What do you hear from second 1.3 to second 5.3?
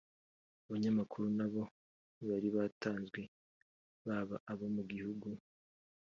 nab o ntibari batanzwe baba abo mu gihugu